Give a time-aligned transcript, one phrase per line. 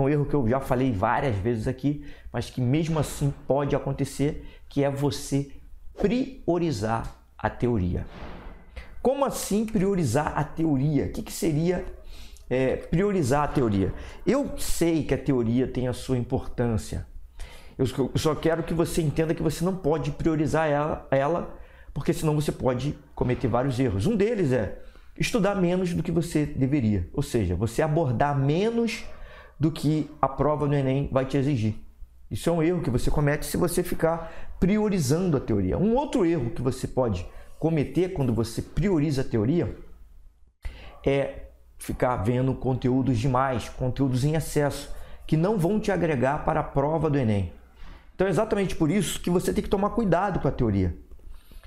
[0.00, 4.44] um erro que eu já falei várias vezes aqui, mas que mesmo assim pode acontecer,
[4.68, 5.50] que é você
[5.96, 8.06] priorizar a teoria.
[9.00, 11.06] Como assim priorizar a teoria?
[11.06, 11.84] O que, que seria
[12.48, 13.92] é, priorizar a teoria?
[14.26, 17.06] Eu sei que a teoria tem a sua importância.
[17.76, 17.86] Eu
[18.16, 21.58] só quero que você entenda que você não pode priorizar ela, ela
[21.92, 24.06] porque senão você pode cometer vários erros.
[24.06, 24.78] Um deles é
[25.18, 29.04] estudar menos do que você deveria, ou seja, você abordar menos
[29.58, 31.76] do que a prova do Enem vai te exigir.
[32.30, 35.78] Isso é um erro que você comete se você ficar priorizando a teoria.
[35.78, 37.26] Um outro erro que você pode
[37.58, 39.76] cometer quando você prioriza a teoria
[41.06, 41.48] é
[41.78, 44.92] ficar vendo conteúdos demais, conteúdos em excesso,
[45.26, 47.52] que não vão te agregar para a prova do Enem.
[48.14, 50.96] Então é exatamente por isso que você tem que tomar cuidado com a teoria.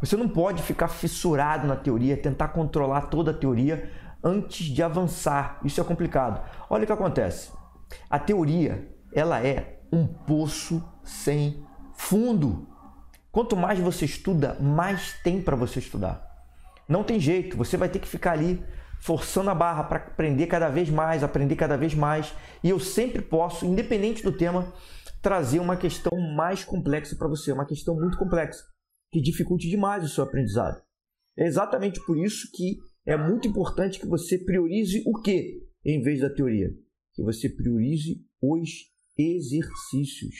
[0.00, 3.90] Você não pode ficar fissurado na teoria, tentar controlar toda a teoria
[4.22, 5.60] antes de avançar.
[5.64, 6.42] Isso é complicado.
[6.68, 7.50] Olha o que acontece.
[8.08, 11.64] A teoria, ela é um poço sem
[11.94, 12.66] fundo.
[13.30, 16.26] Quanto mais você estuda, mais tem para você estudar.
[16.88, 18.62] Não tem jeito, você vai ter que ficar ali
[19.00, 22.32] forçando a barra para aprender cada vez mais, aprender cada vez mais.
[22.62, 24.72] E eu sempre posso, independente do tema,
[25.20, 28.62] trazer uma questão mais complexa para você, uma questão muito complexa,
[29.10, 30.82] que dificulte demais o seu aprendizado.
[31.36, 36.20] É exatamente por isso que é muito importante que você priorize o que em vez
[36.20, 36.70] da teoria?
[37.14, 38.70] Que você priorize os
[39.18, 40.34] exercícios.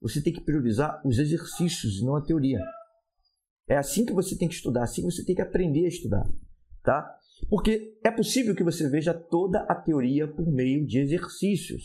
[0.00, 2.60] Você tem que priorizar os exercícios, não a teoria.
[3.68, 6.26] É assim que você tem que estudar, assim você tem que aprender a estudar,
[6.82, 7.18] tá?
[7.48, 11.84] Porque é possível que você veja toda a teoria por meio de exercícios.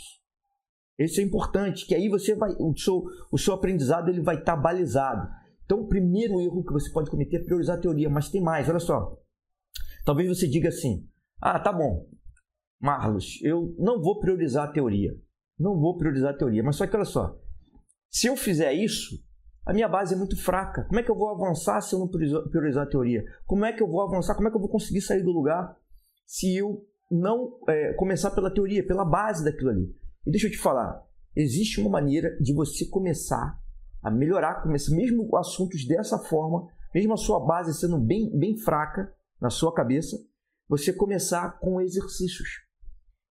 [0.98, 4.56] Isso é importante, que aí você vai, o seu, o seu aprendizado ele vai estar
[4.56, 5.28] balizado.
[5.66, 8.70] Então, o primeiro erro que você pode cometer é priorizar a teoria, mas tem mais,
[8.70, 9.18] olha só.
[10.06, 11.08] Talvez você diga assim:
[11.42, 12.08] ah, tá bom,
[12.84, 15.18] Marlos, eu não vou priorizar a teoria.
[15.58, 17.40] Não vou priorizar a teoria, mas só que olha só,
[18.12, 19.24] se eu fizer isso,
[19.66, 20.84] a minha base é muito fraca.
[20.84, 23.24] Como é que eu vou avançar se eu não priorizar a teoria?
[23.46, 24.36] Como é que eu vou avançar?
[24.36, 25.78] Como é que eu vou conseguir sair do lugar
[26.26, 29.96] se eu não é, começar pela teoria, pela base daquilo ali?
[30.28, 31.02] E deixa eu te falar,
[31.34, 33.58] existe uma maneira de você começar
[34.02, 39.16] a melhorar, começar, mesmo assuntos dessa forma, mesmo a sua base sendo bem, bem fraca
[39.40, 40.18] na sua cabeça,
[40.68, 42.73] você começar com exercícios.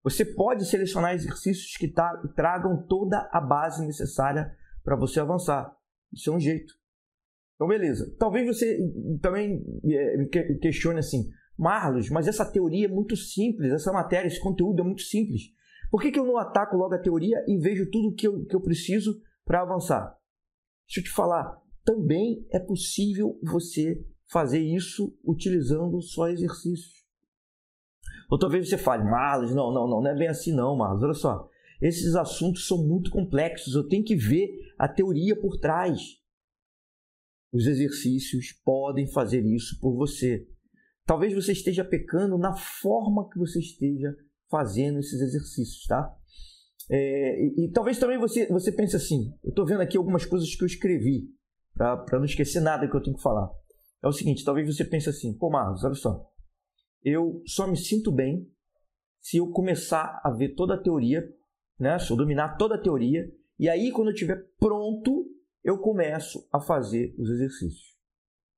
[0.03, 1.93] Você pode selecionar exercícios que
[2.35, 4.53] tragam toda a base necessária
[4.83, 5.77] para você avançar.
[6.13, 6.75] Isso é um jeito.
[7.55, 8.13] Então, beleza.
[8.19, 8.79] Talvez você
[9.21, 10.25] também é,
[10.61, 15.03] questione assim, Marlos, mas essa teoria é muito simples, essa matéria, esse conteúdo é muito
[15.03, 15.43] simples.
[15.91, 18.57] Por que, que eu não ataco logo a teoria e vejo tudo que eu, que
[18.57, 20.19] eu preciso para avançar?
[20.89, 27.02] Deixa eu te falar, também é possível você fazer isso utilizando só exercícios.
[28.33, 31.03] Ou talvez você fale, Marlos, não, não, não, não é bem assim não, Marlos.
[31.03, 31.51] Olha só,
[31.83, 34.49] esses assuntos são muito complexos, eu tenho que ver
[34.79, 36.01] a teoria por trás.
[37.53, 40.49] Os exercícios podem fazer isso por você.
[41.05, 44.17] Talvez você esteja pecando na forma que você esteja
[44.51, 46.17] fazendo esses exercícios, tá?
[46.91, 50.57] É, e, e, talvez também você, você pense assim: eu estou vendo aqui algumas coisas
[50.57, 51.29] que eu escrevi,
[51.75, 53.51] para não esquecer nada que eu tenho que falar.
[54.03, 56.32] É o seguinte: talvez você pense assim, pô, Marcos, olha só,
[57.05, 58.49] eu só me sinto bem
[59.21, 61.23] se eu começar a ver toda a teoria,
[61.79, 61.99] né?
[61.99, 65.27] Se eu dominar toda a teoria, e aí quando eu estiver pronto,
[65.63, 67.97] eu começo a fazer os exercícios.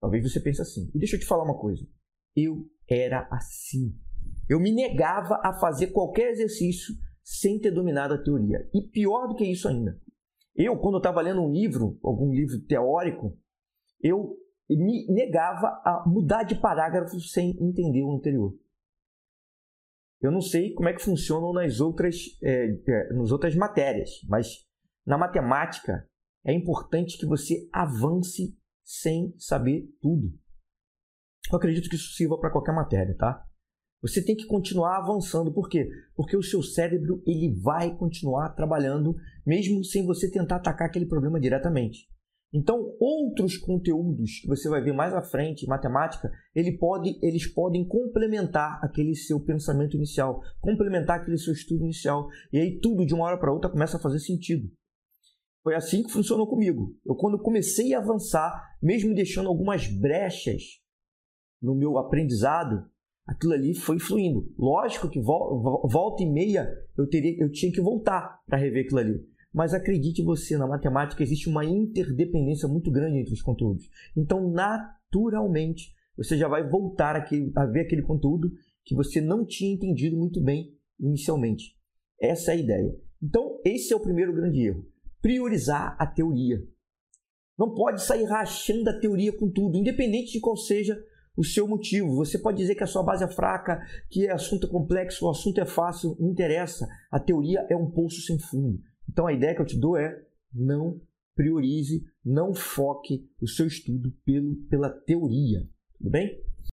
[0.01, 0.91] Talvez você pense assim.
[0.95, 1.87] E deixa eu te falar uma coisa.
[2.35, 3.95] Eu era assim.
[4.49, 8.69] Eu me negava a fazer qualquer exercício sem ter dominado a teoria.
[8.75, 9.99] E pior do que isso ainda,
[10.55, 13.37] eu, quando eu estava lendo um livro, algum livro teórico,
[14.01, 14.37] eu
[14.69, 18.57] me negava a mudar de parágrafo sem entender o anterior.
[20.21, 24.65] Eu não sei como é que funcionam nas outras, é, é, nas outras matérias, mas
[25.07, 26.09] na matemática
[26.45, 30.33] é importante que você avance sem saber tudo.
[31.51, 33.47] Eu acredito que isso sirva para qualquer matéria, tá?
[34.01, 35.53] Você tem que continuar avançando.
[35.53, 35.89] Por quê?
[36.15, 39.15] Porque o seu cérebro ele vai continuar trabalhando
[39.47, 42.07] mesmo sem você tentar atacar aquele problema diretamente.
[42.57, 47.85] Então, outros conteúdos que você vai ver mais à frente, matemática, ele pode, eles podem
[47.85, 52.29] complementar aquele seu pensamento inicial, complementar aquele seu estudo inicial.
[52.53, 54.71] E aí tudo de uma hora para outra começa a fazer sentido.
[55.65, 56.95] Foi assim que funcionou comigo.
[57.05, 60.63] Eu quando comecei a avançar, mesmo deixando algumas brechas
[61.61, 62.89] no meu aprendizado,
[63.27, 64.49] aquilo ali foi fluindo.
[64.57, 69.34] Lógico que volta e meia eu, teria, eu tinha que voltar para rever aquilo ali.
[69.55, 73.89] Mas acredite você, na matemática existe uma interdependência muito grande entre os conteúdos.
[74.17, 78.51] Então, naturalmente, você já vai voltar a ver aquele conteúdo
[78.85, 81.77] que você não tinha entendido muito bem inicialmente.
[82.21, 82.97] Essa é a ideia.
[83.23, 84.85] Então, esse é o primeiro grande erro.
[85.23, 86.61] Priorizar a teoria.
[87.57, 91.01] Não pode sair rachando a teoria com tudo, independente de qual seja
[91.37, 92.17] o seu motivo.
[92.17, 93.81] Você pode dizer que a sua base é fraca,
[94.11, 96.89] que o assunto é complexo, o assunto é fácil, não interessa.
[97.11, 98.81] A teoria é um poço sem fundo.
[99.15, 100.21] Então a ideia que eu te dou é
[100.53, 101.01] não
[101.37, 105.69] priorize, não foque o seu estudo pelo, pela teoria.
[105.99, 106.43] Tudo bem?